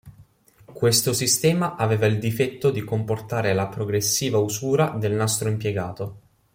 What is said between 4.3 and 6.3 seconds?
usura del nastro impiegato.